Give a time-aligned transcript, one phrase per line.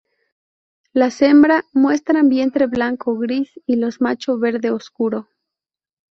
[0.93, 5.27] Las hembra muestra vientre blanco-gris y los macho verde oscuro.